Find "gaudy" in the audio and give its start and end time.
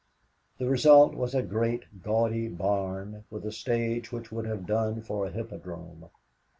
2.01-2.47